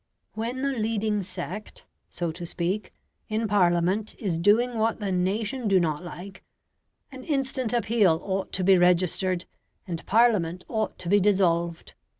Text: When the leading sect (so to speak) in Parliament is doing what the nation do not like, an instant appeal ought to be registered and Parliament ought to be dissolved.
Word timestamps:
When 0.33 0.63
the 0.63 0.71
leading 0.71 1.21
sect 1.21 1.85
(so 2.09 2.31
to 2.31 2.43
speak) 2.43 2.91
in 3.29 3.47
Parliament 3.47 4.15
is 4.17 4.39
doing 4.39 4.79
what 4.79 4.99
the 4.99 5.11
nation 5.11 5.67
do 5.67 5.79
not 5.79 6.03
like, 6.03 6.43
an 7.11 7.23
instant 7.23 7.71
appeal 7.71 8.19
ought 8.23 8.51
to 8.53 8.63
be 8.63 8.79
registered 8.79 9.45
and 9.85 10.03
Parliament 10.07 10.63
ought 10.67 10.97
to 10.97 11.07
be 11.07 11.19
dissolved. 11.19 11.93